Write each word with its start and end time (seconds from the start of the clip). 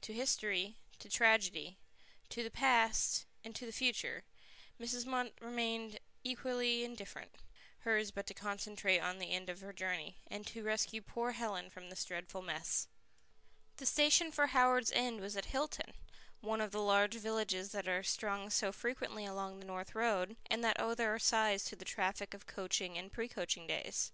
To 0.00 0.14
history, 0.14 0.74
to 1.00 1.10
tragedy, 1.10 1.76
to 2.30 2.42
the 2.42 2.50
past, 2.50 3.26
to 3.44 3.66
the 3.66 3.72
future, 3.74 4.24
Mrs. 4.80 5.04
Munt 5.04 5.32
remained 5.38 6.00
equally 6.24 6.82
indifferent; 6.82 7.32
hers 7.80 8.10
but 8.10 8.26
to 8.28 8.32
concentrate 8.32 9.00
on 9.00 9.18
the 9.18 9.32
end 9.32 9.50
of 9.50 9.60
her 9.60 9.74
journey, 9.74 10.16
and 10.28 10.46
to 10.46 10.62
rescue 10.62 11.02
poor 11.02 11.32
Helen 11.32 11.68
from 11.68 11.90
this 11.90 12.06
dreadful 12.06 12.40
mess. 12.40 12.88
The 13.76 13.84
station 13.84 14.32
for 14.32 14.46
Howards 14.46 14.92
End 14.92 15.20
was 15.20 15.36
at 15.36 15.44
Hilton, 15.44 15.92
one 16.40 16.62
of 16.62 16.70
the 16.70 16.80
large 16.80 17.16
villages 17.16 17.72
that 17.72 17.86
are 17.86 18.02
strung 18.02 18.48
so 18.48 18.72
frequently 18.72 19.26
along 19.26 19.58
the 19.60 19.66
North 19.66 19.94
Road, 19.94 20.38
and 20.48 20.64
that 20.64 20.80
owe 20.80 20.94
their 20.94 21.18
size 21.18 21.66
to 21.66 21.76
the 21.76 21.84
traffic 21.84 22.32
of 22.32 22.46
coaching 22.46 22.96
and 22.96 23.12
pre 23.12 23.28
coaching 23.28 23.66
days. 23.66 24.10